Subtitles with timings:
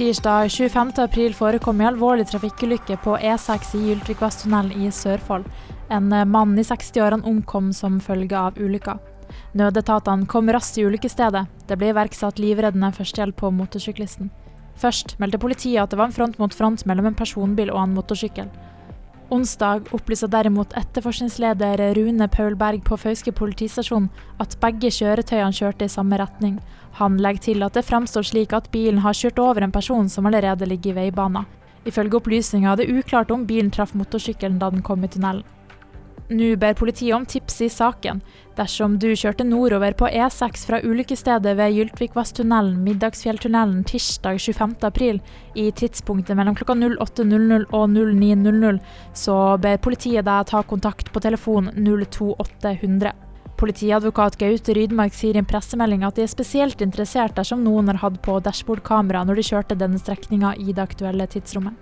[0.00, 5.44] Tirsdag 25.4 forekom en alvorlig trafikkulykke på E6 i Gyltvikvasstunnelen i Sørfold.
[5.92, 8.94] En mann i 60-årene omkom som følge av ulykka.
[9.60, 11.44] Nødetatene kom raskt til ulykkesstedet.
[11.68, 14.32] Det ble iverksatt livreddende førstehjelp på motorsyklisten.
[14.80, 17.98] Først meldte politiet at det var en front mot front mellom en personbil og en
[18.00, 18.48] motorsykkel.
[19.30, 24.08] Onsdag opplyser derimot etterforskningsleder Rune Paul Berg på Fauske politistasjon
[24.42, 26.56] at begge kjøretøyene kjørte i samme retning.
[26.98, 30.26] Han legger til at det fremstår slik at bilen har kjørt over en person som
[30.26, 31.46] allerede ligger i veibanen.
[31.86, 35.46] Ifølge opplysninger er det uklart om bilen traff motorsykkelen da den kom i tunnelen.
[36.30, 38.20] Nå ber politiet om tips i saken.
[38.54, 45.18] Dersom du kjørte nordover på E6 fra ulykkesstedet ved Gyltvikvasstunnelen, Middagsfjelltunnelen, tirsdag 25.4
[45.58, 48.78] i tidspunktet mellom klokka 08.00 og 09.00,
[49.10, 53.10] så ber politiet deg ta kontakt på telefon 02800.
[53.58, 58.04] Politiadvokat Gaute Rydmark sier i en pressemelding at de er spesielt interessert dersom noen har
[58.06, 61.74] hatt på dashbordkamera når de kjørte denne strekninga i det aktuelle tidsrommet.